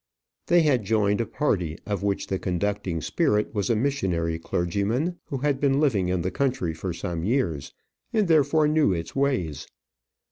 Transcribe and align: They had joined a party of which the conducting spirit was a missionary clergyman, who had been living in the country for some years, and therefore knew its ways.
They 0.47 0.61
had 0.63 0.83
joined 0.83 1.21
a 1.21 1.27
party 1.27 1.77
of 1.85 2.01
which 2.01 2.25
the 2.25 2.39
conducting 2.39 3.01
spirit 3.01 3.53
was 3.53 3.69
a 3.69 3.75
missionary 3.75 4.39
clergyman, 4.39 5.19
who 5.25 5.37
had 5.37 5.59
been 5.59 5.79
living 5.79 6.07
in 6.09 6.23
the 6.23 6.31
country 6.31 6.73
for 6.73 6.91
some 6.91 7.23
years, 7.23 7.71
and 8.11 8.27
therefore 8.27 8.67
knew 8.67 8.91
its 8.93 9.15
ways. 9.15 9.67